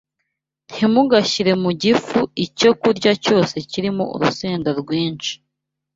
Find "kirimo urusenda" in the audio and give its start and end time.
3.69-4.69